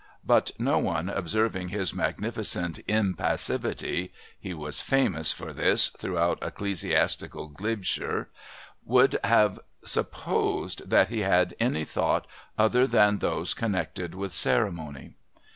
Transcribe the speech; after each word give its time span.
But 0.25 0.49
no 0.57 0.79
one 0.79 1.09
observing 1.09 1.69
his 1.69 1.93
magnificent 1.93 2.79
impassivity 2.87 4.11
(he 4.39 4.51
was 4.51 4.81
famous 4.81 5.31
for 5.31 5.53
this 5.53 5.89
throughout 5.89 6.39
ecclesiastical 6.41 7.49
Glebeshire) 7.49 8.27
would 8.83 9.19
have 9.23 9.59
supposed 9.85 10.89
that 10.89 11.09
he 11.09 11.19
had 11.19 11.53
any 11.59 11.85
thought 11.85 12.25
other 12.57 12.87
than 12.87 13.17
those 13.17 13.53
connected 13.53 14.15
with 14.15 14.33
ceremony. 14.33 15.13